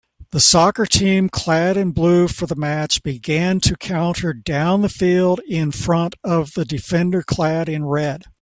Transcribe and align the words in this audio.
The 0.31 0.39
soccer 0.39 0.87
team 0.87 1.29
clad 1.29 1.77
in 1.77 1.91
blue 1.91 2.27
for 2.27 2.47
the 2.47 2.55
match 2.55 3.03
began 3.03 3.59
to 3.59 3.75
counter 3.77 4.33
down 4.33 4.81
the 4.81 4.89
field 4.89 5.41
in 5.47 5.71
front 5.71 6.15
of 6.23 6.55
the 6.55 6.65
defender 6.65 7.21
clad 7.21 7.69
in 7.69 7.85
red 7.85 8.23